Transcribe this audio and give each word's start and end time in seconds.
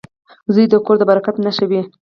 •زوی 0.53 0.65
د 0.69 0.75
کور 0.85 0.95
د 0.99 1.03
برکت 1.09 1.35
نښه 1.45 1.65
وي. 1.69 1.81